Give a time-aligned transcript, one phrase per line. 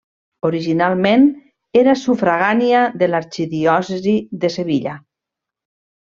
[0.47, 1.25] Originalment
[1.81, 4.95] era sufragània de l'arxidiòcesi de Sevilla.